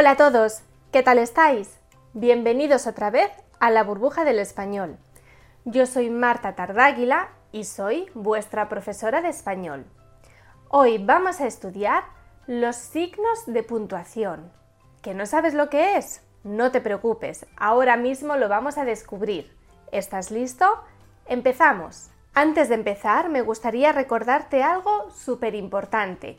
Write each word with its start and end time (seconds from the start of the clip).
Hola 0.00 0.12
a 0.12 0.16
todos, 0.16 0.62
¿qué 0.92 1.02
tal 1.02 1.18
estáis? 1.18 1.76
Bienvenidos 2.12 2.86
otra 2.86 3.10
vez 3.10 3.32
a 3.58 3.68
la 3.68 3.82
burbuja 3.82 4.24
del 4.24 4.38
español. 4.38 4.96
Yo 5.64 5.86
soy 5.86 6.08
Marta 6.08 6.54
Tardáguila 6.54 7.30
y 7.50 7.64
soy 7.64 8.08
vuestra 8.14 8.68
profesora 8.68 9.22
de 9.22 9.30
español. 9.30 9.86
Hoy 10.68 10.98
vamos 10.98 11.40
a 11.40 11.48
estudiar 11.48 12.04
los 12.46 12.76
signos 12.76 13.44
de 13.48 13.64
puntuación. 13.64 14.52
¿Que 15.02 15.14
no 15.14 15.26
sabes 15.26 15.54
lo 15.54 15.68
que 15.68 15.96
es? 15.96 16.22
No 16.44 16.70
te 16.70 16.80
preocupes, 16.80 17.44
ahora 17.56 17.96
mismo 17.96 18.36
lo 18.36 18.48
vamos 18.48 18.78
a 18.78 18.84
descubrir. 18.84 19.52
¿Estás 19.90 20.30
listo? 20.30 20.64
¡Empezamos! 21.26 22.10
Antes 22.34 22.68
de 22.68 22.76
empezar, 22.76 23.30
me 23.30 23.42
gustaría 23.42 23.90
recordarte 23.90 24.62
algo 24.62 25.10
súper 25.10 25.56
importante. 25.56 26.38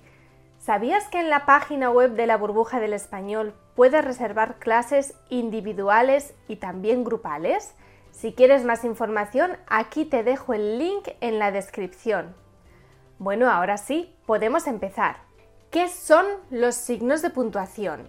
¿Sabías 0.69 1.07
que 1.07 1.19
en 1.19 1.31
la 1.31 1.47
página 1.47 1.89
web 1.89 2.11
de 2.11 2.27
la 2.27 2.37
burbuja 2.37 2.79
del 2.79 2.93
español 2.93 3.55
puedes 3.73 4.05
reservar 4.05 4.59
clases 4.59 5.15
individuales 5.29 6.35
y 6.47 6.57
también 6.57 7.03
grupales? 7.03 7.73
Si 8.11 8.33
quieres 8.33 8.63
más 8.65 8.83
información, 8.83 9.57
aquí 9.65 10.05
te 10.05 10.21
dejo 10.21 10.53
el 10.53 10.77
link 10.77 11.07
en 11.21 11.39
la 11.39 11.51
descripción. 11.51 12.35
Bueno, 13.17 13.49
ahora 13.49 13.77
sí, 13.77 14.15
podemos 14.27 14.67
empezar. 14.67 15.15
¿Qué 15.71 15.89
son 15.89 16.27
los 16.51 16.75
signos 16.75 17.23
de 17.23 17.31
puntuación? 17.31 18.07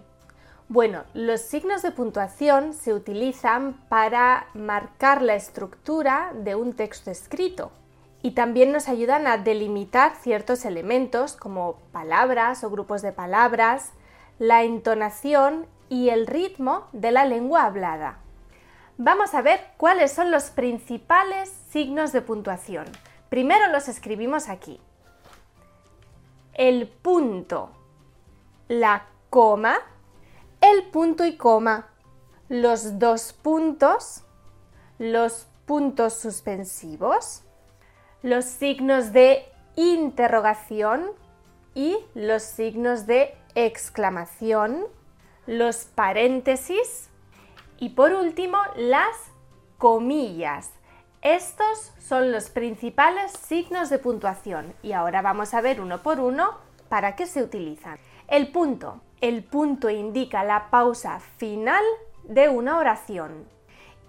Bueno, 0.69 1.05
los 1.15 1.41
signos 1.41 1.81
de 1.81 1.93
puntuación 1.93 2.75
se 2.75 2.93
utilizan 2.93 3.73
para 3.89 4.49
marcar 4.53 5.23
la 5.23 5.35
estructura 5.35 6.33
de 6.35 6.57
un 6.57 6.75
texto 6.75 7.11
escrito 7.11 7.73
y 8.23 8.33
también 8.33 8.73
nos 8.73 8.89
ayudan 8.89 9.27
a 9.27 9.39
delimitar 9.39 10.15
ciertos 10.17 10.65
elementos 10.65 11.37
como 11.37 11.77
palabras 11.93 12.65
o 12.65 12.71
grupos 12.71 13.03
de 13.03 13.13
palabras, 13.13 13.93
la 14.39 14.63
entonación 14.63 15.67
y 15.89 16.11
el 16.11 16.27
ritmo 16.27 16.87
de 16.93 17.13
la 17.13 17.25
lengua 17.25 17.65
hablada. 17.65 18.19
Vamos 18.99 19.35
a 19.35 19.41
ver 19.41 19.61
cuáles 19.79 20.13
son 20.13 20.31
los 20.31 20.51
principales 20.51 21.51
signos 21.71 22.13
de 22.13 22.21
puntuación. 22.21 22.87
Primero 23.31 23.69
los 23.69 23.89
escribimos 23.89 24.49
aquí. 24.49 24.81
El 26.53 26.89
punto, 26.89 27.71
la 28.69 29.07
coma, 29.31 29.79
el 30.61 30.91
punto 30.91 31.25
y 31.25 31.37
coma, 31.37 31.89
los 32.49 32.99
dos 32.99 33.33
puntos, 33.33 34.25
los 34.99 35.47
puntos 35.65 36.15
suspensivos, 36.15 37.45
los 38.23 38.45
signos 38.45 39.13
de 39.13 39.47
interrogación 39.77 41.11
y 41.75 41.97
los 42.15 42.43
signos 42.43 43.07
de 43.07 43.35
exclamación, 43.55 44.85
los 45.47 45.85
paréntesis 45.85 47.09
y 47.79 47.91
por 47.91 48.13
último 48.13 48.59
las 48.77 49.17
comillas. 49.79 50.71
Estos 51.23 51.93
son 51.99 52.33
los 52.33 52.51
principales 52.51 53.33
signos 53.33 53.91
de 53.91 53.99
puntuación 53.99 54.75
y 54.83 54.93
ahora 54.93 55.23
vamos 55.23 55.55
a 55.55 55.61
ver 55.61 55.81
uno 55.81 56.03
por 56.03 56.21
uno 56.21 56.59
para 56.89 57.17
qué 57.17 57.27
se 57.27 57.43
utilizan. 57.43 57.99
El 58.29 58.49
punto. 58.53 59.01
El 59.21 59.45
punto 59.45 59.91
indica 59.91 60.45
la 60.45 60.71
pausa 60.71 61.21
final 61.37 61.85
de 62.25 62.49
una 62.49 62.79
oración 62.79 63.47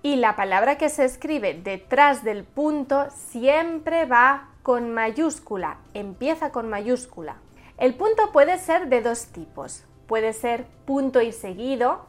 y 0.04 0.16
la 0.16 0.36
palabra 0.36 0.78
que 0.78 0.90
se 0.90 1.06
escribe 1.06 1.54
detrás 1.54 2.24
del 2.24 2.44
punto 2.44 3.08
siempre 3.12 4.06
va 4.06 4.50
con 4.64 4.94
mayúscula, 4.94 5.78
empieza 5.94 6.52
con 6.52 6.70
mayúscula. 6.70 7.38
El 7.78 7.96
punto 7.96 8.32
puede 8.32 8.58
ser 8.60 8.90
de 8.90 9.02
dos 9.02 9.28
tipos. 9.28 9.86
Puede 10.08 10.34
ser 10.34 10.66
punto 10.86 11.22
y 11.22 11.32
seguido, 11.32 12.06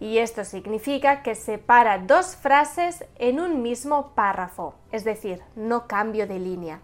y 0.00 0.18
esto 0.18 0.44
significa 0.44 1.22
que 1.22 1.34
separa 1.34 1.98
dos 1.98 2.36
frases 2.36 3.04
en 3.16 3.40
un 3.40 3.62
mismo 3.62 4.10
párrafo, 4.14 4.74
es 4.90 5.04
decir, 5.04 5.40
no 5.54 5.86
cambio 5.86 6.26
de 6.26 6.38
línea. 6.40 6.80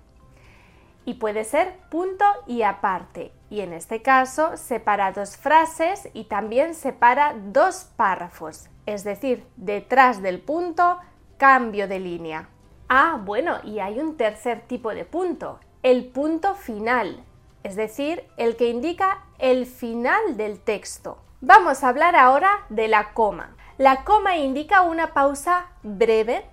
Y 1.05 1.15
puede 1.15 1.45
ser 1.45 1.77
punto 1.91 2.25
y 2.47 2.63
aparte, 2.63 3.33
y 3.51 3.61
en 3.61 3.73
este 3.73 4.01
caso 4.01 4.57
separa 4.57 5.13
dos 5.13 5.37
frases 5.37 6.09
y 6.13 6.25
también 6.25 6.75
separa 6.75 7.35
dos 7.37 7.89
párrafos, 7.97 8.69
es 8.91 9.05
decir, 9.05 9.47
detrás 9.57 10.21
del 10.21 10.41
punto, 10.41 10.99
cambio 11.37 11.87
de 11.87 12.01
línea. 12.01 12.49
Ah, 12.89 13.21
bueno, 13.25 13.59
y 13.63 13.79
hay 13.79 14.01
un 14.01 14.17
tercer 14.17 14.63
tipo 14.63 14.91
de 14.93 15.05
punto, 15.05 15.61
el 15.85 16.07
punto 16.07 16.57
final, 16.57 17.25
es 17.63 17.77
decir, 17.77 18.25
el 18.37 18.57
que 18.57 18.69
indica 18.69 19.25
el 19.39 19.67
final 19.67 20.37
del 20.37 20.59
texto. 20.59 21.19
Vamos 21.41 21.85
a 21.85 21.89
hablar 21.89 22.17
ahora 22.17 22.51
de 22.69 22.89
la 22.89 23.13
coma. 23.13 23.57
La 23.79 24.05
coma 24.05 24.37
indica 24.37 24.83
una 24.83 25.15
pausa 25.15 25.67
breve 25.85 26.45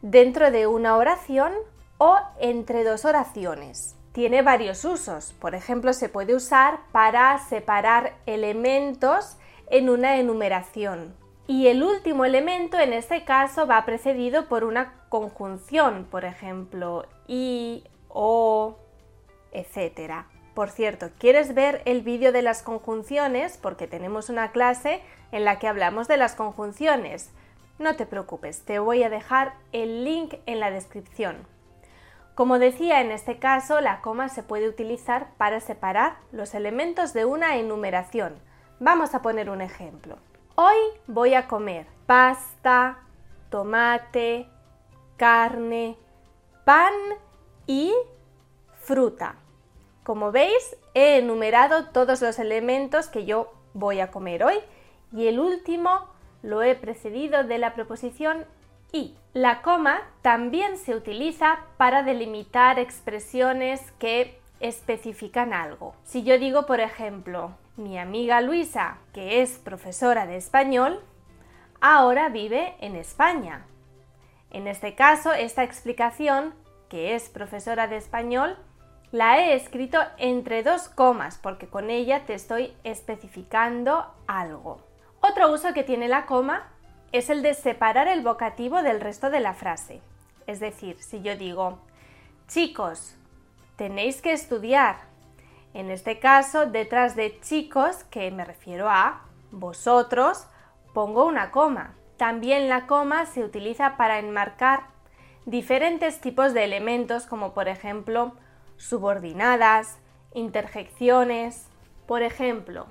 dentro 0.00 0.52
de 0.52 0.68
una 0.68 0.96
oración 0.96 1.52
o 1.98 2.16
entre 2.38 2.84
dos 2.84 3.04
oraciones. 3.04 3.96
Tiene 4.12 4.42
varios 4.42 4.84
usos. 4.84 5.32
Por 5.34 5.56
ejemplo, 5.56 5.92
se 5.92 6.08
puede 6.08 6.36
usar 6.36 6.80
para 6.92 7.36
separar 7.38 8.14
elementos 8.26 9.36
en 9.70 9.90
una 9.90 10.16
enumeración 10.16 11.19
y 11.50 11.66
el 11.66 11.82
último 11.82 12.24
elemento 12.24 12.78
en 12.78 12.92
este 12.92 13.24
caso 13.24 13.66
va 13.66 13.84
precedido 13.84 14.46
por 14.46 14.62
una 14.62 14.92
conjunción, 15.08 16.06
por 16.08 16.24
ejemplo, 16.24 17.06
y, 17.26 17.82
o, 18.08 18.78
etc. 19.50 20.26
Por 20.54 20.70
cierto, 20.70 21.10
¿quieres 21.18 21.52
ver 21.52 21.82
el 21.86 22.02
vídeo 22.02 22.30
de 22.30 22.42
las 22.42 22.62
conjunciones? 22.62 23.58
Porque 23.60 23.88
tenemos 23.88 24.28
una 24.28 24.52
clase 24.52 25.02
en 25.32 25.44
la 25.44 25.58
que 25.58 25.66
hablamos 25.66 26.06
de 26.06 26.18
las 26.18 26.36
conjunciones. 26.36 27.32
No 27.80 27.96
te 27.96 28.06
preocupes, 28.06 28.64
te 28.64 28.78
voy 28.78 29.02
a 29.02 29.10
dejar 29.10 29.54
el 29.72 30.04
link 30.04 30.34
en 30.46 30.60
la 30.60 30.70
descripción. 30.70 31.48
Como 32.36 32.60
decía, 32.60 33.00
en 33.00 33.10
este 33.10 33.40
caso 33.40 33.80
la 33.80 34.02
coma 34.02 34.28
se 34.28 34.44
puede 34.44 34.68
utilizar 34.68 35.30
para 35.36 35.58
separar 35.58 36.18
los 36.30 36.54
elementos 36.54 37.12
de 37.12 37.24
una 37.24 37.56
enumeración. 37.56 38.36
Vamos 38.78 39.16
a 39.16 39.20
poner 39.20 39.50
un 39.50 39.62
ejemplo. 39.62 40.16
Hoy 40.62 40.76
voy 41.06 41.32
a 41.32 41.48
comer 41.48 41.86
pasta, 42.04 42.98
tomate, 43.48 44.46
carne, 45.16 45.96
pan 46.66 46.92
y 47.66 47.94
fruta. 48.82 49.36
Como 50.02 50.32
veis, 50.32 50.76
he 50.92 51.16
enumerado 51.16 51.86
todos 51.86 52.20
los 52.20 52.38
elementos 52.38 53.06
que 53.06 53.24
yo 53.24 53.50
voy 53.72 54.00
a 54.00 54.10
comer 54.10 54.44
hoy 54.44 54.56
y 55.14 55.28
el 55.28 55.40
último 55.40 56.10
lo 56.42 56.62
he 56.62 56.74
precedido 56.74 57.42
de 57.42 57.56
la 57.56 57.72
preposición 57.72 58.44
y. 58.92 59.16
La 59.32 59.62
coma 59.62 60.02
también 60.20 60.76
se 60.76 60.94
utiliza 60.94 61.60
para 61.78 62.02
delimitar 62.02 62.78
expresiones 62.78 63.80
que 63.92 64.38
especifican 64.60 65.54
algo. 65.54 65.94
Si 66.04 66.22
yo 66.22 66.38
digo, 66.38 66.66
por 66.66 66.80
ejemplo, 66.80 67.52
mi 67.76 67.98
amiga 67.98 68.40
Luisa, 68.40 68.98
que 69.12 69.42
es 69.42 69.58
profesora 69.58 70.26
de 70.26 70.36
español, 70.36 71.00
ahora 71.80 72.28
vive 72.28 72.74
en 72.80 72.96
España. 72.96 73.66
En 74.50 74.66
este 74.66 74.94
caso, 74.94 75.32
esta 75.32 75.62
explicación, 75.62 76.54
que 76.88 77.14
es 77.14 77.28
profesora 77.28 77.86
de 77.86 77.96
español, 77.96 78.56
la 79.12 79.38
he 79.40 79.54
escrito 79.54 79.98
entre 80.18 80.62
dos 80.62 80.88
comas 80.88 81.38
porque 81.38 81.66
con 81.66 81.90
ella 81.90 82.26
te 82.26 82.34
estoy 82.34 82.74
especificando 82.84 84.14
algo. 84.26 84.80
Otro 85.20 85.52
uso 85.52 85.72
que 85.72 85.82
tiene 85.82 86.08
la 86.08 86.26
coma 86.26 86.68
es 87.12 87.28
el 87.28 87.42
de 87.42 87.54
separar 87.54 88.08
el 88.08 88.22
vocativo 88.22 88.82
del 88.82 89.00
resto 89.00 89.30
de 89.30 89.40
la 89.40 89.54
frase. 89.54 90.00
Es 90.46 90.60
decir, 90.60 91.02
si 91.02 91.22
yo 91.22 91.36
digo, 91.36 91.78
chicos, 92.46 93.16
tenéis 93.76 94.22
que 94.22 94.32
estudiar, 94.32 95.09
en 95.72 95.90
este 95.90 96.18
caso, 96.18 96.66
detrás 96.66 97.14
de 97.14 97.38
chicos, 97.40 98.04
que 98.10 98.30
me 98.30 98.44
refiero 98.44 98.88
a 98.88 99.22
vosotros, 99.52 100.46
pongo 100.92 101.24
una 101.24 101.50
coma. 101.50 101.94
También 102.16 102.68
la 102.68 102.86
coma 102.86 103.26
se 103.26 103.44
utiliza 103.44 103.96
para 103.96 104.18
enmarcar 104.18 104.88
diferentes 105.46 106.20
tipos 106.20 106.52
de 106.54 106.64
elementos 106.64 107.26
como 107.26 107.54
por 107.54 107.68
ejemplo 107.68 108.32
subordinadas, 108.76 109.98
interjecciones. 110.34 111.68
Por 112.06 112.22
ejemplo, 112.22 112.86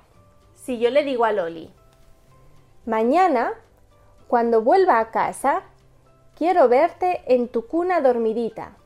si 0.54 0.78
yo 0.78 0.90
le 0.90 1.04
digo 1.04 1.24
a 1.24 1.32
Loli, 1.32 1.72
mañana, 2.86 3.52
cuando 4.26 4.62
vuelva 4.62 4.98
a 5.00 5.10
casa, 5.10 5.62
quiero 6.34 6.68
verte 6.68 7.22
en 7.26 7.48
tu 7.48 7.66
cuna 7.66 8.00
dormidita. 8.00 8.76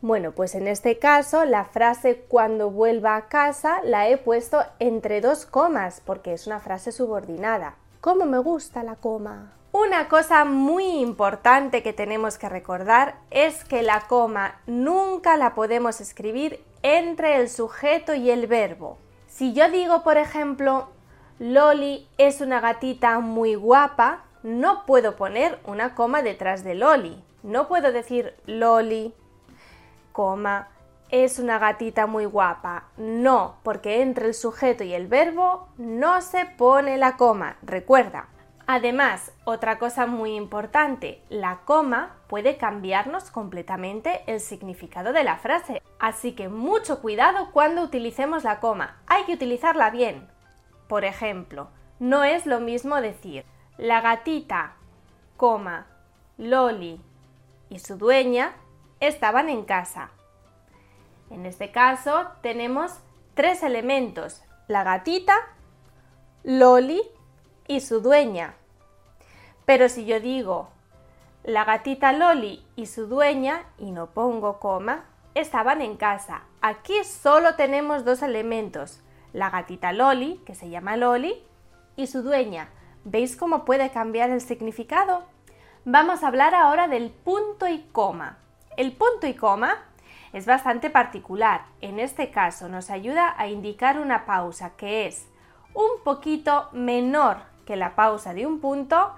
Bueno, 0.00 0.30
pues 0.30 0.54
en 0.54 0.68
este 0.68 1.00
caso 1.00 1.44
la 1.44 1.64
frase 1.64 2.24
cuando 2.28 2.70
vuelva 2.70 3.16
a 3.16 3.26
casa 3.26 3.80
la 3.82 4.08
he 4.08 4.16
puesto 4.16 4.62
entre 4.78 5.20
dos 5.20 5.44
comas 5.44 6.00
porque 6.04 6.32
es 6.32 6.46
una 6.46 6.60
frase 6.60 6.92
subordinada. 6.92 7.74
¿Cómo 8.00 8.24
me 8.24 8.38
gusta 8.38 8.84
la 8.84 8.94
coma? 8.94 9.54
Una 9.72 10.08
cosa 10.08 10.44
muy 10.44 10.84
importante 11.00 11.82
que 11.82 11.92
tenemos 11.92 12.38
que 12.38 12.48
recordar 12.48 13.16
es 13.30 13.64
que 13.64 13.82
la 13.82 14.02
coma 14.06 14.60
nunca 14.66 15.36
la 15.36 15.56
podemos 15.56 16.00
escribir 16.00 16.64
entre 16.82 17.36
el 17.36 17.48
sujeto 17.48 18.14
y 18.14 18.30
el 18.30 18.46
verbo. 18.46 18.98
Si 19.26 19.52
yo 19.52 19.68
digo, 19.68 20.04
por 20.04 20.16
ejemplo, 20.16 20.88
Loli 21.40 22.08
es 22.18 22.40
una 22.40 22.60
gatita 22.60 23.18
muy 23.18 23.56
guapa, 23.56 24.24
no 24.44 24.86
puedo 24.86 25.16
poner 25.16 25.58
una 25.66 25.96
coma 25.96 26.22
detrás 26.22 26.62
de 26.62 26.76
Loli. 26.76 27.22
No 27.42 27.68
puedo 27.68 27.92
decir 27.92 28.34
Loli, 28.46 29.12
coma, 30.18 30.66
es 31.10 31.38
una 31.38 31.60
gatita 31.60 32.08
muy 32.08 32.24
guapa. 32.24 32.88
No, 32.96 33.54
porque 33.62 34.02
entre 34.02 34.26
el 34.26 34.34
sujeto 34.34 34.82
y 34.82 34.92
el 34.92 35.06
verbo 35.06 35.68
no 35.76 36.22
se 36.22 36.44
pone 36.44 36.96
la 36.96 37.16
coma, 37.16 37.56
recuerda. 37.62 38.26
Además, 38.66 39.30
otra 39.44 39.78
cosa 39.78 40.06
muy 40.06 40.34
importante, 40.34 41.22
la 41.28 41.60
coma 41.64 42.16
puede 42.26 42.56
cambiarnos 42.56 43.30
completamente 43.30 44.24
el 44.26 44.40
significado 44.40 45.12
de 45.12 45.22
la 45.22 45.36
frase. 45.36 45.82
Así 46.00 46.32
que 46.32 46.48
mucho 46.48 47.00
cuidado 47.00 47.52
cuando 47.52 47.84
utilicemos 47.84 48.42
la 48.42 48.58
coma. 48.58 48.96
Hay 49.06 49.22
que 49.22 49.34
utilizarla 49.34 49.90
bien. 49.90 50.26
Por 50.88 51.04
ejemplo, 51.04 51.68
no 52.00 52.24
es 52.24 52.44
lo 52.44 52.58
mismo 52.58 53.00
decir 53.00 53.44
la 53.76 54.00
gatita, 54.00 54.72
coma, 55.36 55.86
Loli 56.38 57.00
y 57.68 57.78
su 57.78 57.96
dueña 57.96 58.56
estaban 59.00 59.48
en 59.48 59.64
casa. 59.64 60.10
En 61.30 61.46
este 61.46 61.70
caso 61.70 62.26
tenemos 62.40 62.92
tres 63.34 63.62
elementos, 63.62 64.42
la 64.66 64.84
gatita, 64.84 65.34
Loli 66.42 67.02
y 67.66 67.80
su 67.80 68.00
dueña. 68.00 68.54
Pero 69.64 69.88
si 69.88 70.06
yo 70.06 70.20
digo 70.20 70.70
la 71.44 71.64
gatita 71.64 72.12
Loli 72.12 72.62
y 72.76 72.86
su 72.86 73.06
dueña 73.06 73.64
y 73.78 73.90
no 73.90 74.08
pongo 74.08 74.58
coma, 74.58 75.04
estaban 75.34 75.80
en 75.80 75.96
casa. 75.96 76.42
Aquí 76.60 77.04
solo 77.04 77.54
tenemos 77.54 78.04
dos 78.04 78.22
elementos, 78.22 79.00
la 79.32 79.48
gatita 79.48 79.92
Loli, 79.92 80.42
que 80.44 80.54
se 80.54 80.68
llama 80.68 80.96
Loli, 80.96 81.42
y 81.96 82.06
su 82.06 82.22
dueña. 82.22 82.68
¿Veis 83.04 83.36
cómo 83.36 83.64
puede 83.64 83.90
cambiar 83.90 84.30
el 84.30 84.40
significado? 84.40 85.22
Vamos 85.84 86.22
a 86.22 86.28
hablar 86.28 86.54
ahora 86.54 86.86
del 86.86 87.10
punto 87.10 87.66
y 87.66 87.82
coma. 87.92 88.38
El 88.78 88.92
punto 88.92 89.26
y 89.26 89.34
coma 89.34 89.74
es 90.32 90.46
bastante 90.46 90.88
particular. 90.88 91.62
En 91.80 91.98
este 91.98 92.30
caso 92.30 92.68
nos 92.68 92.90
ayuda 92.90 93.34
a 93.36 93.48
indicar 93.48 93.98
una 93.98 94.24
pausa 94.24 94.76
que 94.76 95.08
es 95.08 95.26
un 95.74 96.04
poquito 96.04 96.68
menor 96.70 97.38
que 97.66 97.74
la 97.74 97.96
pausa 97.96 98.34
de 98.34 98.46
un 98.46 98.60
punto, 98.60 99.10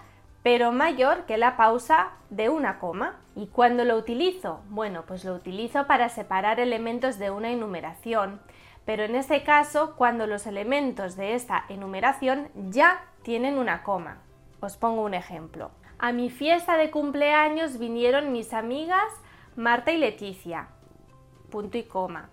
pero 0.43 0.73
mayor 0.73 1.27
que 1.27 1.37
la 1.37 1.59
pausa 1.59 2.09
de 2.31 2.49
una 2.49 2.79
coma. 2.79 3.17
¿Y 3.37 3.49
cuándo 3.49 3.85
lo 3.85 3.99
utilizo? 3.99 4.63
Bueno, 4.71 5.05
pues 5.07 5.27
lo 5.27 5.35
utilizo 5.35 5.87
para 5.87 6.09
separar 6.09 6.59
elementos 6.59 7.19
de 7.19 7.31
una 7.31 7.51
enumeración, 7.51 8.41
pero 8.87 9.03
en 9.03 9.15
este 9.15 9.43
caso 9.43 9.95
cuando 9.95 10.27
los 10.27 10.47
elementos 10.47 11.17
de 11.17 11.35
esta 11.35 11.67
enumeración 11.69 12.49
ya 12.71 13.05
tienen 13.25 13.59
una 13.59 13.83
coma. 13.83 14.23
Os 14.61 14.79
pongo 14.79 15.03
un 15.03 15.13
ejemplo. 15.13 15.71
A 15.99 16.13
mi 16.13 16.31
fiesta 16.31 16.79
de 16.79 16.91
cumpleaños 16.91 17.79
vinieron 17.79 18.33
mis 18.33 18.55
amigas 18.55 19.05
Marta 19.57 19.93
y 19.93 19.99
Leticia. 19.99 20.69
Punto 21.51 21.79
y 21.79 21.83
coma. 21.83 22.31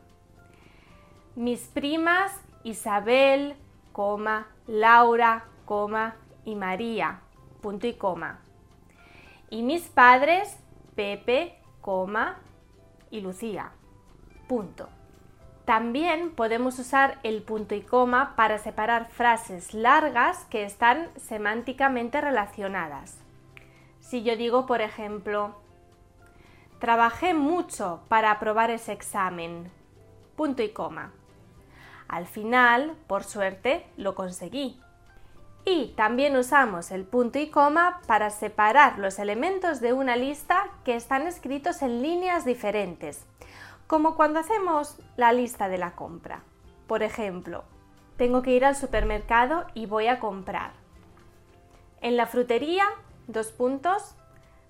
Mis 1.35 1.61
primas 1.67 2.31
Isabel, 2.63 3.55
Laura, 4.67 5.45
y 6.45 6.55
María, 6.55 7.21
punto 7.61 7.87
y 7.87 7.93
coma. 7.93 8.39
Y 9.49 9.63
mis 9.63 9.83
padres, 9.87 10.57
Pepe, 10.95 11.57
coma 11.81 12.39
y 13.09 13.21
Lucía, 13.21 13.71
punto. 14.47 14.89
También 15.65 16.31
podemos 16.31 16.79
usar 16.79 17.19
el 17.23 17.41
punto 17.41 17.75
y 17.75 17.81
coma 17.81 18.35
para 18.35 18.57
separar 18.57 19.09
frases 19.09 19.73
largas 19.73 20.45
que 20.45 20.63
están 20.63 21.09
semánticamente 21.17 22.21
relacionadas. 22.21 23.17
Si 23.99 24.23
yo 24.23 24.37
digo, 24.37 24.65
por 24.65 24.81
ejemplo, 24.81 25.55
trabajé 26.79 27.33
mucho 27.33 28.01
para 28.07 28.31
aprobar 28.31 28.71
ese 28.71 28.91
examen, 28.91 29.71
punto 30.35 30.61
y 30.63 30.69
coma. 30.69 31.11
Al 32.07 32.25
final, 32.25 32.95
por 33.07 33.23
suerte, 33.23 33.85
lo 33.97 34.15
conseguí. 34.15 34.79
Y 35.65 35.93
también 35.97 36.37
usamos 36.37 36.91
el 36.91 37.03
punto 37.03 37.39
y 37.39 37.49
coma 37.49 37.99
para 38.07 38.29
separar 38.29 38.99
los 38.99 39.19
elementos 39.19 39.81
de 39.81 39.91
una 39.91 40.15
lista 40.15 40.69
que 40.85 40.95
están 40.95 41.27
escritos 41.27 41.81
en 41.81 42.01
líneas 42.01 42.45
diferentes, 42.45 43.25
como 43.85 44.15
cuando 44.15 44.39
hacemos 44.39 44.97
la 45.17 45.33
lista 45.33 45.67
de 45.67 45.77
la 45.77 45.91
compra. 45.91 46.43
Por 46.87 47.03
ejemplo, 47.03 47.65
tengo 48.15 48.41
que 48.41 48.51
ir 48.51 48.63
al 48.63 48.77
supermercado 48.77 49.65
y 49.73 49.87
voy 49.87 50.07
a 50.07 50.19
comprar. 50.19 50.71
En 51.99 52.15
la 52.15 52.27
frutería, 52.27 52.85
dos 53.27 53.51
puntos, 53.51 54.15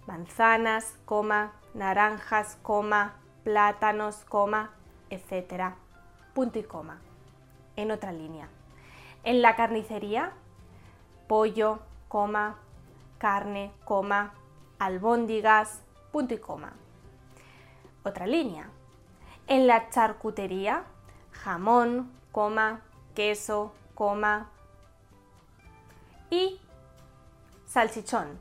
manzanas, 0.07 0.95
coma, 1.05 1.53
naranjas, 1.73 2.57
coma, 2.61 3.15
plátanos, 3.43 4.25
coma, 4.25 4.71
etc. 5.09 5.75
Punto 6.33 6.59
y 6.59 6.63
coma. 6.63 6.99
En 7.75 7.91
otra 7.91 8.11
línea. 8.11 8.49
En 9.23 9.41
la 9.41 9.55
carnicería, 9.55 10.31
pollo, 11.27 11.79
coma, 12.07 12.57
carne, 13.17 13.71
coma, 13.85 14.33
albóndigas, 14.79 15.81
punto 16.11 16.33
y 16.33 16.39
coma. 16.39 16.73
Otra 18.03 18.27
línea. 18.27 18.69
En 19.47 19.67
la 19.67 19.89
charcutería, 19.89 20.83
jamón, 21.31 22.11
coma, 22.31 22.81
queso, 23.15 23.73
coma 23.95 24.49
y 26.29 26.59
salchichón. 27.65 28.39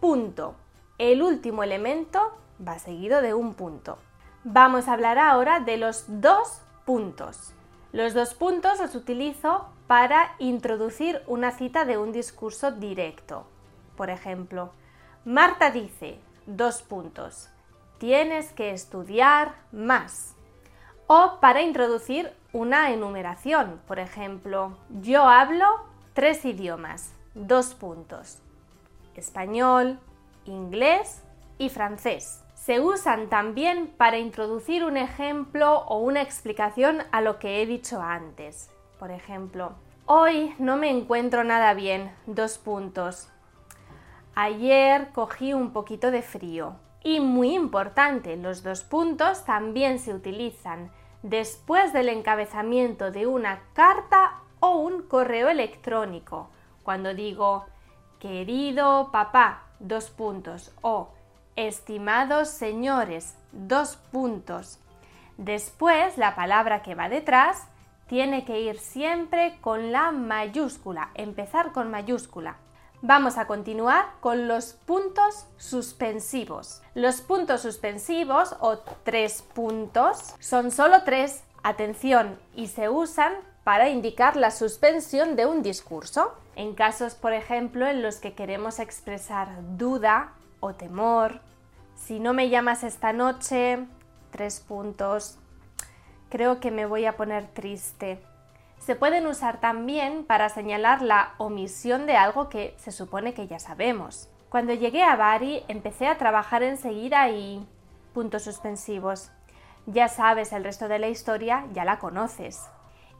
Punto. 0.00 0.54
El 0.98 1.22
último 1.22 1.62
elemento 1.62 2.36
va 2.60 2.78
seguido 2.78 3.22
de 3.22 3.34
un 3.34 3.54
punto. 3.54 3.98
Vamos 4.44 4.88
a 4.88 4.92
hablar 4.92 5.18
ahora 5.18 5.60
de 5.60 5.76
los 5.76 6.04
dos 6.20 6.60
puntos. 6.84 7.54
Los 7.92 8.12
dos 8.12 8.34
puntos 8.34 8.80
los 8.80 8.94
utilizo 8.94 9.68
para 9.86 10.34
introducir 10.38 11.22
una 11.26 11.50
cita 11.50 11.84
de 11.84 11.98
un 11.98 12.12
discurso 12.12 12.72
directo. 12.72 13.46
Por 13.96 14.10
ejemplo, 14.10 14.72
Marta 15.24 15.70
dice, 15.70 16.18
dos 16.46 16.82
puntos, 16.82 17.48
tienes 17.98 18.52
que 18.52 18.70
estudiar 18.72 19.54
más. 19.72 20.34
O 21.06 21.38
para 21.40 21.62
introducir 21.62 22.32
una 22.52 22.92
enumeración, 22.92 23.80
por 23.86 23.98
ejemplo, 23.98 24.76
yo 25.02 25.24
hablo 25.24 25.66
tres 26.12 26.44
idiomas, 26.44 27.12
dos 27.34 27.74
puntos, 27.74 28.38
español, 29.16 29.98
inglés 30.44 31.22
y 31.58 31.68
francés. 31.68 32.43
Se 32.64 32.80
usan 32.80 33.28
también 33.28 33.88
para 33.88 34.16
introducir 34.16 34.84
un 34.84 34.96
ejemplo 34.96 35.80
o 35.80 35.98
una 35.98 36.22
explicación 36.22 37.02
a 37.12 37.20
lo 37.20 37.38
que 37.38 37.60
he 37.60 37.66
dicho 37.66 38.00
antes. 38.00 38.70
Por 38.98 39.10
ejemplo, 39.10 39.74
hoy 40.06 40.54
no 40.58 40.78
me 40.78 40.88
encuentro 40.88 41.44
nada 41.44 41.74
bien. 41.74 42.10
Dos 42.24 42.56
puntos. 42.56 43.28
Ayer 44.34 45.10
cogí 45.12 45.52
un 45.52 45.74
poquito 45.74 46.10
de 46.10 46.22
frío. 46.22 46.76
Y 47.02 47.20
muy 47.20 47.54
importante, 47.54 48.34
los 48.38 48.62
dos 48.62 48.82
puntos 48.82 49.44
también 49.44 49.98
se 49.98 50.14
utilizan 50.14 50.90
después 51.22 51.92
del 51.92 52.08
encabezamiento 52.08 53.10
de 53.10 53.26
una 53.26 53.60
carta 53.74 54.40
o 54.60 54.78
un 54.78 55.02
correo 55.02 55.50
electrónico. 55.50 56.48
Cuando 56.82 57.12
digo, 57.12 57.66
querido 58.18 59.10
papá, 59.12 59.64
dos 59.80 60.08
puntos, 60.08 60.72
o 60.80 61.10
estimados 61.56 62.48
señores, 62.48 63.34
dos 63.52 63.96
puntos. 64.12 64.78
Después, 65.36 66.16
la 66.18 66.34
palabra 66.34 66.82
que 66.82 66.94
va 66.94 67.08
detrás 67.08 67.66
tiene 68.06 68.44
que 68.44 68.60
ir 68.60 68.78
siempre 68.78 69.58
con 69.60 69.92
la 69.92 70.12
mayúscula, 70.12 71.10
empezar 71.14 71.72
con 71.72 71.90
mayúscula. 71.90 72.56
Vamos 73.02 73.36
a 73.36 73.46
continuar 73.46 74.06
con 74.20 74.48
los 74.48 74.72
puntos 74.72 75.46
suspensivos. 75.58 76.80
Los 76.94 77.20
puntos 77.20 77.62
suspensivos 77.62 78.56
o 78.60 78.78
tres 79.02 79.42
puntos 79.42 80.34
son 80.38 80.70
solo 80.70 81.02
tres, 81.04 81.44
atención, 81.62 82.38
y 82.54 82.68
se 82.68 82.88
usan 82.88 83.34
para 83.62 83.88
indicar 83.88 84.36
la 84.36 84.50
suspensión 84.50 85.36
de 85.36 85.46
un 85.46 85.62
discurso. 85.62 86.34
En 86.56 86.74
casos, 86.74 87.14
por 87.14 87.32
ejemplo, 87.32 87.86
en 87.86 88.02
los 88.02 88.16
que 88.16 88.34
queremos 88.34 88.78
expresar 88.78 89.48
duda 89.76 90.32
o 90.64 90.74
temor. 90.74 91.40
Si 91.94 92.20
no 92.20 92.32
me 92.32 92.48
llamas 92.48 92.82
esta 92.84 93.12
noche, 93.12 93.86
tres 94.30 94.60
puntos 94.60 95.38
creo 96.34 96.58
que 96.58 96.72
me 96.72 96.84
voy 96.84 97.06
a 97.06 97.16
poner 97.16 97.46
triste. 97.46 98.20
Se 98.80 98.96
pueden 98.96 99.24
usar 99.28 99.60
también 99.60 100.24
para 100.24 100.48
señalar 100.48 101.00
la 101.00 101.34
omisión 101.38 102.06
de 102.06 102.16
algo 102.16 102.48
que 102.48 102.74
se 102.76 102.90
supone 102.90 103.34
que 103.34 103.46
ya 103.46 103.60
sabemos. 103.60 104.28
Cuando 104.48 104.74
llegué 104.74 105.04
a 105.04 105.14
Bari 105.14 105.62
empecé 105.68 106.08
a 106.08 106.18
trabajar 106.18 106.64
enseguida 106.64 107.28
y... 107.28 107.64
puntos 108.12 108.42
suspensivos. 108.42 109.30
Ya 109.86 110.08
sabes 110.08 110.52
el 110.52 110.64
resto 110.64 110.88
de 110.88 110.98
la 110.98 111.06
historia, 111.06 111.66
ya 111.72 111.84
la 111.84 112.00
conoces. 112.00 112.68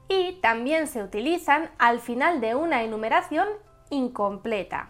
y 0.08 0.32
también 0.42 0.88
se 0.88 1.00
utilizan 1.00 1.70
al 1.78 2.00
final 2.00 2.40
de 2.40 2.56
una 2.56 2.82
enumeración 2.82 3.46
incompleta. 3.90 4.88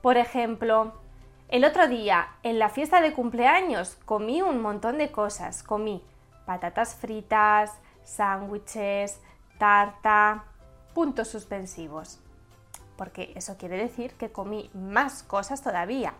Por 0.00 0.16
ejemplo, 0.16 0.94
el 1.50 1.64
otro 1.64 1.88
día 1.88 2.28
en 2.44 2.58
la 2.58 2.68
fiesta 2.68 3.00
de 3.00 3.12
cumpleaños 3.12 3.98
comí 4.04 4.40
un 4.40 4.62
montón 4.62 4.98
de 4.98 5.10
cosas. 5.10 5.62
Comí 5.64 6.02
patatas 6.46 6.94
fritas, 6.94 7.72
sándwiches, 8.04 9.20
tarta, 9.58 10.44
puntos 10.94 11.28
suspensivos. 11.28 12.20
Porque 12.96 13.32
eso 13.34 13.56
quiere 13.56 13.76
decir 13.76 14.14
que 14.14 14.30
comí 14.30 14.70
más 14.74 15.24
cosas 15.24 15.62
todavía. 15.62 16.14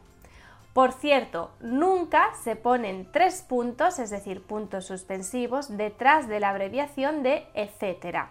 Por 0.72 0.92
cierto, 0.92 1.50
nunca 1.60 2.34
se 2.42 2.56
ponen 2.56 3.10
tres 3.12 3.42
puntos, 3.42 3.98
es 3.98 4.10
decir, 4.10 4.42
puntos 4.42 4.86
suspensivos, 4.86 5.76
detrás 5.76 6.28
de 6.28 6.40
la 6.40 6.50
abreviación 6.50 7.22
de 7.22 7.46
etcétera. 7.54 8.30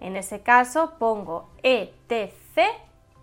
En 0.00 0.16
ese 0.16 0.42
caso 0.42 0.94
pongo 0.98 1.50
etc 1.62 2.32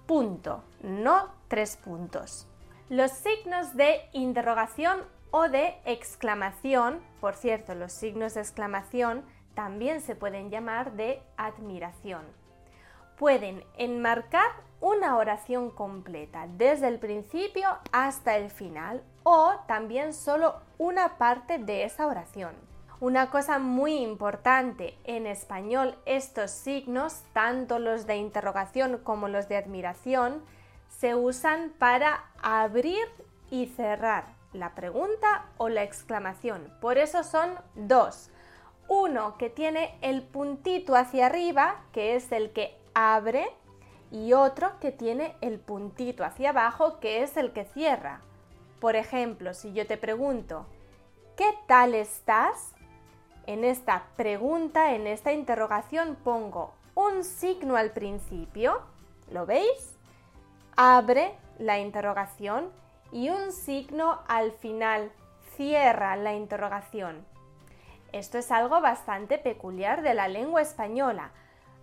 punto, 0.05 0.63
no 0.81 1.29
tres 1.48 1.77
puntos. 1.77 2.48
Los 2.89 3.11
signos 3.11 3.77
de 3.77 4.01
interrogación 4.11 5.03
o 5.31 5.47
de 5.47 5.75
exclamación, 5.85 6.99
por 7.21 7.33
cierto, 7.33 7.75
los 7.75 7.93
signos 7.93 8.33
de 8.33 8.41
exclamación 8.41 9.23
también 9.55 10.01
se 10.01 10.15
pueden 10.15 10.49
llamar 10.49 10.91
de 10.91 11.21
admiración. 11.37 12.23
Pueden 13.17 13.63
enmarcar 13.77 14.51
una 14.81 15.15
oración 15.15 15.69
completa, 15.69 16.45
desde 16.57 16.89
el 16.89 16.99
principio 16.99 17.69
hasta 17.93 18.35
el 18.35 18.51
final, 18.51 19.01
o 19.23 19.53
también 19.65 20.13
solo 20.13 20.55
una 20.77 21.17
parte 21.17 21.59
de 21.59 21.85
esa 21.85 22.05
oración. 22.05 22.53
Una 22.99 23.29
cosa 23.29 23.59
muy 23.59 23.95
importante 23.95 24.97
en 25.05 25.25
español, 25.25 25.95
estos 26.05 26.51
signos, 26.51 27.23
tanto 27.31 27.79
los 27.79 28.05
de 28.05 28.17
interrogación 28.17 28.97
como 28.97 29.29
los 29.29 29.47
de 29.47 29.55
admiración, 29.55 30.43
se 31.00 31.15
usan 31.15 31.73
para 31.79 32.23
abrir 32.41 33.07
y 33.50 33.67
cerrar 33.67 34.25
la 34.53 34.75
pregunta 34.75 35.45
o 35.57 35.69
la 35.69 35.83
exclamación. 35.83 36.71
Por 36.79 36.97
eso 36.97 37.23
son 37.23 37.55
dos. 37.75 38.29
Uno 38.88 39.38
que 39.38 39.50
tiene 39.50 39.97
el 40.01 40.21
puntito 40.21 40.95
hacia 40.95 41.27
arriba, 41.27 41.81
que 41.91 42.15
es 42.15 42.31
el 42.31 42.51
que 42.51 42.77
abre, 42.93 43.47
y 44.12 44.33
otro 44.33 44.79
que 44.79 44.91
tiene 44.91 45.35
el 45.41 45.59
puntito 45.59 46.23
hacia 46.23 46.51
abajo, 46.51 47.00
que 47.00 47.23
es 47.23 47.35
el 47.35 47.51
que 47.51 47.65
cierra. 47.65 48.21
Por 48.79 48.95
ejemplo, 48.95 49.53
si 49.53 49.73
yo 49.73 49.88
te 49.88 49.97
pregunto, 49.97 50.67
¿qué 51.35 51.55
tal 51.67 51.95
estás? 51.95 52.73
En 53.47 53.63
esta 53.63 54.05
pregunta, 54.15 54.93
en 54.93 55.07
esta 55.07 55.33
interrogación, 55.33 56.15
pongo 56.23 56.73
un 56.95 57.23
signo 57.23 57.75
al 57.75 57.91
principio, 57.91 58.81
¿lo 59.31 59.45
veis? 59.45 59.92
Abre 60.75 61.36
la 61.60 61.77
interrogación 61.77 62.72
y 63.12 63.30
un 63.30 63.51
signo 63.51 64.20
al 64.27 64.51
final, 64.53 65.12
cierra 65.56 66.15
la 66.15 66.34
interrogación. 66.34 67.25
Esto 68.12 68.39
es 68.39 68.51
algo 68.51 68.82
bastante 68.82 69.38
peculiar 69.38 70.01
de 70.01 70.15
la 70.15 70.27
lengua 70.27 70.63
española. 70.63 71.32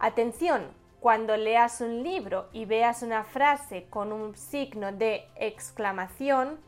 Atención, 0.01 0.73
cuando 0.99 1.37
leas 1.37 1.81
un 1.81 2.03
libro 2.03 2.49
y 2.53 2.65
veas 2.65 3.03
una 3.03 3.23
frase 3.23 3.87
con 3.91 4.13
un 4.13 4.37
signo 4.37 4.91
de 4.91 5.29
exclamación, 5.37 6.59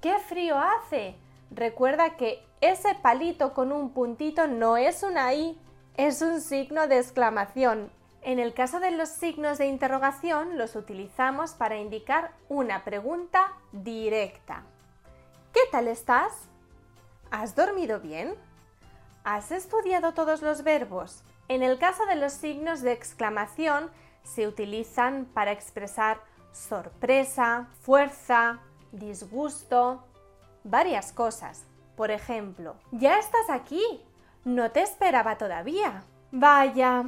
¡qué 0.00 0.18
frío 0.18 0.58
hace! 0.58 1.14
Recuerda 1.50 2.16
que 2.16 2.42
ese 2.62 2.94
palito 3.02 3.52
con 3.52 3.70
un 3.70 3.90
puntito 3.90 4.46
no 4.46 4.78
es 4.78 5.02
una 5.02 5.34
I, 5.34 5.60
es 5.96 6.22
un 6.22 6.40
signo 6.40 6.88
de 6.88 6.98
exclamación. 6.98 7.90
En 8.26 8.40
el 8.40 8.54
caso 8.54 8.80
de 8.80 8.90
los 8.90 9.08
signos 9.08 9.56
de 9.56 9.68
interrogación 9.68 10.58
los 10.58 10.74
utilizamos 10.74 11.52
para 11.52 11.76
indicar 11.76 12.32
una 12.48 12.82
pregunta 12.82 13.52
directa. 13.70 14.64
¿Qué 15.52 15.60
tal 15.70 15.86
estás? 15.86 16.32
¿Has 17.30 17.54
dormido 17.54 18.00
bien? 18.00 18.34
¿Has 19.22 19.52
estudiado 19.52 20.12
todos 20.12 20.42
los 20.42 20.64
verbos? 20.64 21.22
En 21.46 21.62
el 21.62 21.78
caso 21.78 22.04
de 22.06 22.16
los 22.16 22.32
signos 22.32 22.82
de 22.82 22.90
exclamación, 22.90 23.92
se 24.24 24.48
utilizan 24.48 25.26
para 25.26 25.52
expresar 25.52 26.18
sorpresa, 26.50 27.68
fuerza, 27.82 28.58
disgusto, 28.90 30.02
varias 30.64 31.12
cosas. 31.12 31.62
Por 31.96 32.10
ejemplo, 32.10 32.74
ya 32.90 33.20
estás 33.20 33.48
aquí. 33.50 33.84
No 34.44 34.72
te 34.72 34.82
esperaba 34.82 35.38
todavía. 35.38 36.02
Vaya, 36.32 37.04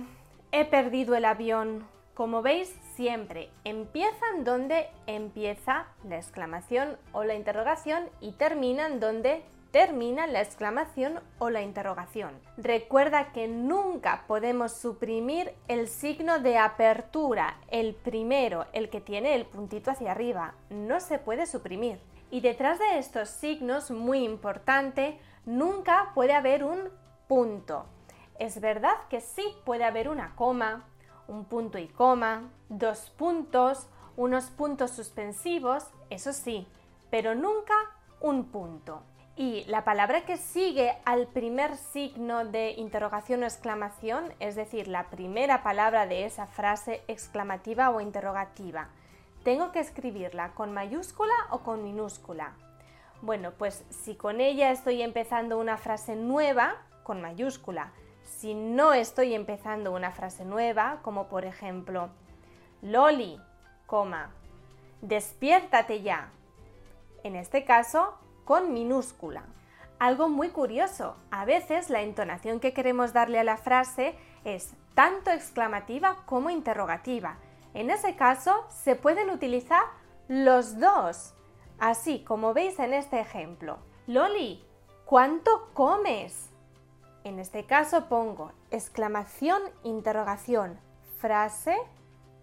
he 0.53 0.65
perdido 0.65 1.15
el 1.15 1.25
avión. 1.25 1.87
Como 2.15 2.43
veis, 2.43 2.75
siempre 2.95 3.51
empiezan 3.65 4.45
donde 4.45 4.89
empieza 5.07 5.87
la 6.05 6.17
exclamación 6.17 6.97
o 7.13 7.25
la 7.25 7.35
interrogación 7.35 8.09
y 8.21 8.33
terminan 8.33 8.99
donde 8.99 9.45
termina 9.71 10.27
la 10.27 10.41
exclamación 10.41 11.21
o 11.39 11.51
la 11.51 11.63
interrogación. 11.63 12.33
Recuerda 12.57 13.33
que 13.33 13.47
nunca 13.47 14.25
podemos 14.27 14.73
suprimir 14.73 15.53
el 15.69 15.89
signo 15.89 16.41
de 16.41 16.59
apertura, 16.59 17.59
el 17.69 17.95
primero, 17.95 18.67
el 18.73 18.89
que 18.89 19.01
tiene 19.01 19.35
el 19.35 19.45
puntito 19.45 19.91
hacia 19.91 20.13
arriba. 20.13 20.55
No 20.71 21.01
se 21.01 21.19
puede 21.19 21.47
suprimir. 21.47 22.01
Y 22.31 22.41
detrás 22.41 22.79
de 22.79 22.99
estos 22.99 23.29
signos, 23.29 23.91
muy 23.91 24.25
importante, 24.25 25.19
nunca 25.47 26.13
puede 26.15 26.33
haber 26.33 26.65
un 26.65 26.91
punto. 27.27 27.87
Es 28.39 28.61
verdad 28.61 28.95
que 29.11 29.21
sí 29.21 29.45
puede 29.65 29.85
haber 29.85 30.09
una 30.09 30.37
coma, 30.37 30.85
un 31.27 31.45
punto 31.45 31.79
y 31.79 31.89
coma, 31.89 32.51
dos 32.69 33.11
puntos, 33.11 33.89
unos 34.17 34.47
puntos 34.51 34.93
suspensivos, 34.93 35.87
eso 36.09 36.33
sí, 36.33 36.67
pero 37.11 37.35
nunca 37.35 37.75
un 38.21 38.45
punto. 38.45 39.03
Y 39.37 39.65
la 39.67 39.85
palabra 39.85 40.25
que 40.25 40.37
sigue 40.37 40.99
al 41.05 41.29
primer 41.29 41.77
signo 41.77 42.45
de 42.45 42.73
interrogación 42.73 43.43
o 43.43 43.47
exclamación, 43.47 44.33
es 44.41 44.57
decir, 44.57 44.89
la 44.89 45.11
primera 45.11 45.63
palabra 45.63 46.07
de 46.07 46.25
esa 46.25 46.47
frase 46.47 47.03
exclamativa 47.07 47.91
o 47.91 48.01
interrogativa, 48.01 48.89
¿tengo 49.45 49.71
que 49.71 49.79
escribirla 49.81 50.55
con 50.55 50.73
mayúscula 50.73 51.35
o 51.51 51.61
con 51.61 51.85
minúscula? 51.85 52.55
Bueno, 53.21 53.53
pues 53.57 53.85
si 53.91 54.17
con 54.17 54.41
ella 54.41 54.71
estoy 54.71 55.03
empezando 55.03 55.59
una 55.59 55.77
frase 55.77 56.17
nueva, 56.17 56.77
con 57.05 57.21
mayúscula. 57.21 57.93
Si 58.37 58.55
no 58.55 58.93
estoy 58.93 59.35
empezando 59.35 59.93
una 59.93 60.13
frase 60.13 60.45
nueva, 60.45 61.01
como 61.03 61.27
por 61.27 61.45
ejemplo, 61.45 62.11
Loli, 62.83 63.41
coma, 63.87 64.31
despiértate 65.01 66.03
ya. 66.03 66.31
En 67.25 67.35
este 67.35 67.65
caso, 67.65 68.15
con 68.45 68.73
minúscula. 68.73 69.43
Algo 69.99 70.29
muy 70.29 70.51
curioso, 70.51 71.17
a 71.33 71.45
veces 71.45 71.91
la 71.91 72.03
entonación 72.03 72.61
que 72.61 72.73
queremos 72.73 73.13
darle 73.13 73.41
a 73.41 73.45
la 73.45 73.57
frase 73.57 74.15
es 74.45 74.73
tanto 74.95 75.33
exclamativa 75.33 76.19
como 76.25 76.51
interrogativa. 76.51 77.39
En 77.75 77.91
ese 77.91 78.15
caso 78.15 78.67
se 78.69 78.95
pueden 78.95 79.31
utilizar 79.31 79.83
los 80.29 80.79
dos, 80.79 81.35
así 81.81 82.23
como 82.23 82.55
veis 82.55 82.79
en 82.79 82.95
este 82.95 83.19
ejemplo. 83.19 83.79
Loli, 84.07 84.65
¿cuánto 85.05 85.71
comes? 85.75 86.51
En 87.29 87.39
este 87.39 87.65
caso 87.65 88.07
pongo 88.09 88.53
exclamación, 88.71 89.61
interrogación, 89.85 90.81
frase, 91.19 91.77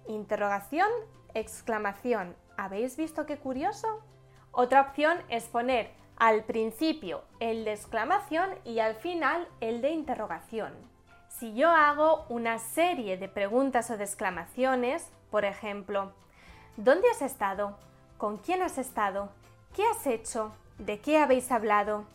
interrogación, 0.07 0.87
exclamación. 1.33 2.35
¿Habéis 2.55 2.95
visto 2.95 3.25
qué 3.25 3.39
curioso? 3.39 4.03
Otra 4.51 4.81
opción 4.81 5.17
es 5.29 5.45
poner 5.45 5.89
al 6.17 6.43
principio 6.43 7.23
el 7.39 7.65
de 7.65 7.73
exclamación 7.73 8.51
y 8.63 8.77
al 8.77 8.93
final 8.93 9.47
el 9.59 9.81
de 9.81 9.89
interrogación. 9.89 10.71
Si 11.29 11.55
yo 11.55 11.71
hago 11.71 12.27
una 12.29 12.59
serie 12.59 13.17
de 13.17 13.27
preguntas 13.27 13.89
o 13.89 13.97
de 13.97 14.03
exclamaciones, 14.03 15.09
por 15.31 15.45
ejemplo, 15.45 16.11
¿dónde 16.77 17.09
has 17.09 17.23
estado? 17.23 17.75
¿Con 18.19 18.37
quién 18.37 18.61
has 18.61 18.77
estado? 18.77 19.29
¿Qué 19.75 19.83
has 19.87 20.05
hecho? 20.05 20.51
¿De 20.77 20.99
qué 20.99 21.17
habéis 21.17 21.51
hablado? 21.51 22.05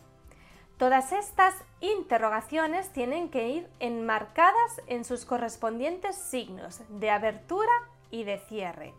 Todas 0.81 1.11
estas 1.11 1.53
interrogaciones 1.79 2.91
tienen 2.91 3.29
que 3.29 3.49
ir 3.49 3.69
enmarcadas 3.79 4.81
en 4.87 5.05
sus 5.05 5.25
correspondientes 5.25 6.15
signos 6.15 6.81
de 6.89 7.11
abertura 7.11 7.71
y 8.09 8.23
de 8.23 8.39
cierre. 8.39 8.95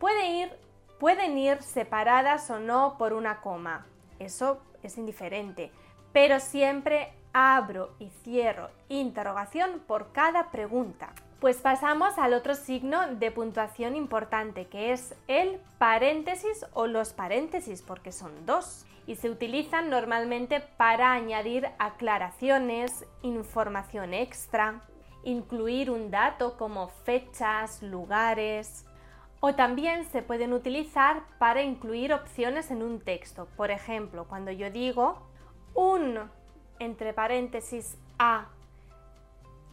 Puede 0.00 0.26
ir 0.40 0.50
Pueden 0.98 1.36
ir 1.36 1.60
separadas 1.62 2.48
o 2.50 2.60
no 2.60 2.96
por 2.96 3.12
una 3.12 3.40
coma, 3.40 3.86
eso 4.20 4.62
es 4.84 4.98
indiferente, 4.98 5.72
pero 6.12 6.38
siempre 6.38 7.12
abro 7.32 7.96
y 7.98 8.08
cierro 8.22 8.70
interrogación 8.88 9.80
por 9.84 10.12
cada 10.12 10.52
pregunta. 10.52 11.12
Pues 11.42 11.60
pasamos 11.60 12.18
al 12.18 12.34
otro 12.34 12.54
signo 12.54 13.16
de 13.16 13.32
puntuación 13.32 13.96
importante, 13.96 14.68
que 14.68 14.92
es 14.92 15.12
el 15.26 15.58
paréntesis 15.76 16.64
o 16.72 16.86
los 16.86 17.12
paréntesis, 17.12 17.82
porque 17.82 18.12
son 18.12 18.46
dos, 18.46 18.86
y 19.08 19.16
se 19.16 19.28
utilizan 19.28 19.90
normalmente 19.90 20.60
para 20.60 21.10
añadir 21.10 21.68
aclaraciones, 21.80 23.04
información 23.22 24.14
extra. 24.14 24.82
incluir 25.24 25.90
un 25.90 26.12
dato 26.12 26.56
como 26.56 26.90
fechas, 27.04 27.82
lugares, 27.82 28.86
o 29.40 29.56
también 29.56 30.04
se 30.04 30.22
pueden 30.22 30.52
utilizar 30.52 31.24
para 31.40 31.62
incluir 31.62 32.14
opciones 32.14 32.70
en 32.70 32.84
un 32.84 33.00
texto. 33.00 33.48
Por 33.56 33.72
ejemplo, 33.72 34.28
cuando 34.28 34.52
yo 34.52 34.70
digo 34.70 35.26
un 35.74 36.20
entre 36.78 37.12
paréntesis 37.12 37.98
a 38.16 38.46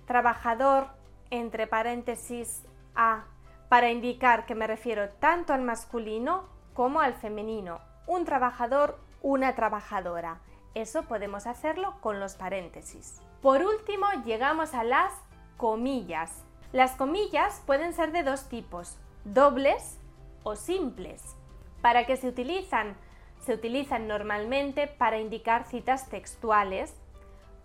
trabajador 0.08 0.99
entre 1.32 1.68
paréntesis 1.68 2.64
a 2.96 3.26
para 3.70 3.92
indicar 3.92 4.46
que 4.46 4.56
me 4.56 4.68
refiero 4.68 5.10
tanto 5.20 5.54
al 5.54 5.62
masculino 5.62 6.50
como 6.74 7.02
al 7.02 7.14
femenino. 7.14 7.80
Un 8.08 8.26
trabajador, 8.26 9.00
una 9.22 9.56
trabajadora. 9.56 10.40
Eso 10.74 11.04
podemos 11.04 11.46
hacerlo 11.46 11.96
con 12.02 12.20
los 12.20 12.36
paréntesis. 12.36 13.22
Por 13.42 13.62
último, 13.64 14.08
llegamos 14.26 14.74
a 14.74 14.84
las 14.84 15.14
comillas. 15.58 16.44
Las 16.72 16.92
comillas 16.94 17.62
pueden 17.66 17.94
ser 17.94 18.12
de 18.12 18.24
dos 18.24 18.50
tipos, 18.50 18.98
dobles 19.24 20.00
o 20.44 20.56
simples. 20.56 21.36
¿Para 21.82 22.06
qué 22.06 22.18
se 22.18 22.28
utilizan? 22.28 22.96
Se 23.42 23.54
utilizan 23.54 24.08
normalmente 24.08 24.88
para 24.88 25.20
indicar 25.20 25.66
citas 25.66 26.10
textuales. 26.10 26.94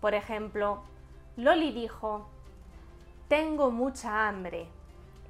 Por 0.01 0.13
ejemplo, 0.13 0.83
Loli 1.35 1.71
dijo, 1.71 2.29
tengo 3.27 3.71
mucha 3.71 4.27
hambre. 4.27 4.67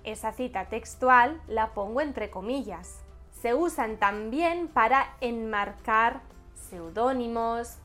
Esa 0.03 0.33
cita 0.33 0.65
textual 0.65 1.41
la 1.47 1.73
pongo 1.73 2.01
entre 2.01 2.29
comillas. 2.29 3.01
Se 3.41 3.53
usan 3.53 3.97
también 3.97 4.67
para 4.67 5.15
enmarcar 5.21 6.21
seudónimos, 6.69 7.77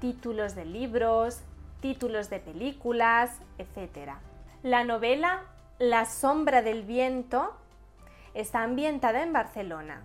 títulos 0.00 0.54
de 0.54 0.64
libros, 0.64 1.40
títulos 1.80 2.30
de 2.30 2.40
películas, 2.40 3.38
etc. 3.58 4.12
La 4.62 4.84
novela 4.84 5.44
La 5.78 6.06
sombra 6.06 6.62
del 6.62 6.82
viento 6.82 7.54
está 8.34 8.62
ambientada 8.62 9.22
en 9.22 9.32
Barcelona. 9.32 10.02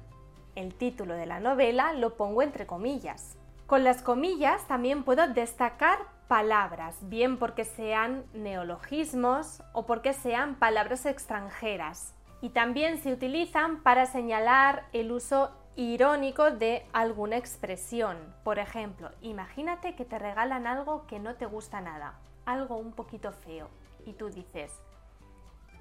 El 0.55 0.75
título 0.75 1.15
de 1.15 1.25
la 1.25 1.39
novela 1.39 1.93
lo 1.93 2.15
pongo 2.15 2.43
entre 2.43 2.67
comillas. 2.67 3.38
Con 3.65 3.84
las 3.84 4.03
comillas 4.03 4.67
también 4.67 5.03
puedo 5.03 5.27
destacar 5.27 5.98
palabras, 6.27 6.98
bien 7.01 7.38
porque 7.38 7.65
sean 7.65 8.25
neologismos 8.34 9.62
o 9.74 9.86
porque 9.86 10.13
sean 10.13 10.56
palabras 10.56 11.06
extranjeras. 11.06 12.13
Y 12.42 12.50
también 12.50 12.98
se 12.98 13.13
utilizan 13.13 13.82
para 13.84 14.06
señalar 14.06 14.86
el 14.92 15.12
uso 15.12 15.51
irónico 15.75 16.51
de 16.51 16.86
alguna 16.94 17.38
expresión. 17.38 18.18
Por 18.44 18.60
ejemplo, 18.60 19.10
imagínate 19.22 19.96
que 19.96 20.06
te 20.06 20.20
regalan 20.20 20.68
algo 20.68 21.08
que 21.08 21.20
no 21.20 21.36
te 21.36 21.46
gusta 21.46 21.82
nada, 21.82 22.20
algo 22.46 22.77
un 22.77 22.94
poquito 22.94 23.32
feo, 23.32 23.70
y 24.06 24.13
tú 24.13 24.30
dices, 24.30 24.72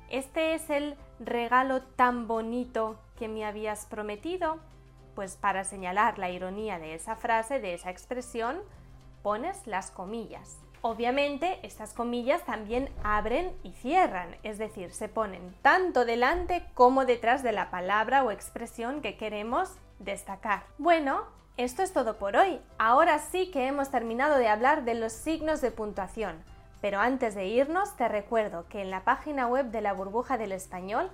¿este 0.08 0.54
es 0.54 0.70
el 0.70 0.96
regalo 1.18 1.82
tan 1.82 2.26
bonito 2.26 2.98
que 3.16 3.28
me 3.28 3.44
habías 3.44 3.86
prometido? 3.86 4.58
Pues 5.14 5.36
para 5.36 5.64
señalar 5.64 6.18
la 6.18 6.30
ironía 6.30 6.78
de 6.78 6.94
esa 6.94 7.16
frase, 7.16 7.60
de 7.60 7.74
esa 7.74 7.90
expresión, 7.90 8.60
pones 9.22 9.66
las 9.66 9.90
comillas. 9.90 10.58
Obviamente, 10.84 11.60
estas 11.62 11.94
comillas 11.94 12.44
también 12.44 12.90
abren 13.04 13.56
y 13.62 13.70
cierran, 13.70 14.36
es 14.42 14.58
decir, 14.58 14.92
se 14.92 15.08
ponen 15.08 15.54
tanto 15.62 16.04
delante 16.04 16.64
como 16.74 17.04
detrás 17.04 17.44
de 17.44 17.52
la 17.52 17.70
palabra 17.70 18.24
o 18.24 18.32
expresión 18.32 19.00
que 19.00 19.16
queremos 19.16 19.70
destacar. 20.00 20.64
Bueno, 20.78 21.22
esto 21.56 21.82
es 21.82 21.92
todo 21.92 22.18
por 22.18 22.36
hoy. 22.36 22.60
Ahora 22.78 23.20
sí 23.20 23.50
que 23.52 23.68
hemos 23.68 23.90
terminado 23.90 24.38
de 24.38 24.48
hablar 24.48 24.84
de 24.84 24.94
los 24.94 25.12
signos 25.12 25.60
de 25.60 25.70
puntuación. 25.70 26.42
Pero 26.80 26.98
antes 26.98 27.36
de 27.36 27.46
irnos, 27.46 27.96
te 27.96 28.08
recuerdo 28.08 28.66
que 28.68 28.82
en 28.82 28.90
la 28.90 29.04
página 29.04 29.46
web 29.46 29.66
de 29.66 29.82
la 29.82 29.92
burbuja 29.92 30.36
del 30.36 30.50
español 30.50 31.10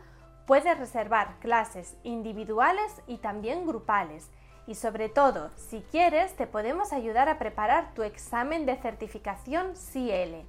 puedes 0.46 0.78
reservar 0.78 1.38
clases 1.40 1.98
individuales 2.04 3.02
y 3.06 3.18
también 3.18 3.66
grupales 3.66 4.30
y 4.68 4.74
sobre 4.74 5.08
todo, 5.08 5.50
si 5.56 5.80
quieres, 5.80 6.36
te 6.36 6.46
podemos 6.46 6.92
ayudar 6.92 7.30
a 7.30 7.38
preparar 7.38 7.94
tu 7.94 8.02
examen 8.02 8.66
de 8.66 8.76
certificación 8.76 9.72
CL. 9.72 10.44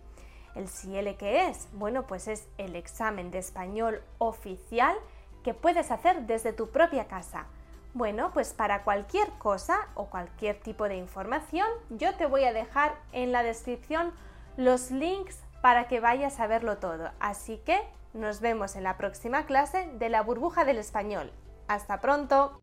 ¿El 0.56 0.66
CL 0.66 1.16
qué 1.18 1.48
es? 1.48 1.70
Bueno, 1.72 2.06
pues 2.06 2.28
es 2.28 2.50
el 2.58 2.76
examen 2.76 3.32
de 3.32 3.38
español 3.38 4.04
oficial 4.18 4.94
que 5.42 5.54
puedes 5.54 5.90
hacer 5.90 6.24
desde 6.24 6.52
tu 6.52 6.70
propia 6.70 7.08
casa. 7.08 7.46
Bueno, 7.94 8.32
pues 8.34 8.52
para 8.52 8.84
cualquier 8.84 9.30
cosa 9.38 9.88
o 9.96 10.08
cualquier 10.08 10.60
tipo 10.60 10.90
de 10.90 10.98
información, 10.98 11.68
yo 11.90 12.14
te 12.16 12.26
voy 12.26 12.44
a 12.44 12.52
dejar 12.52 12.96
en 13.14 13.32
la 13.32 13.42
descripción 13.42 14.12
los 14.58 14.92
links 14.92 15.40
para 15.62 15.88
que 15.88 16.02
vayas 16.02 16.42
a 16.42 16.48
verlo 16.48 16.78
todo. 16.78 17.10
Así 17.22 17.62
que 17.66 17.80
nos 18.14 18.42
vemos 18.42 18.76
en 18.76 18.84
la 18.84 18.98
próxima 18.98 19.46
clase 19.46 19.90
de 19.94 20.10
la 20.10 20.24
burbuja 20.24 20.66
del 20.66 20.78
español. 20.78 21.32
¡Hasta 21.70 22.02
pronto! 22.02 22.60